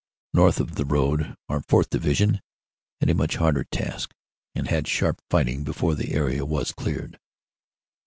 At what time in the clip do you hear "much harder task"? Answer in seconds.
3.13-4.15